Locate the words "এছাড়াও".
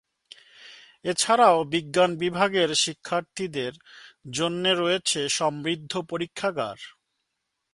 1.05-1.57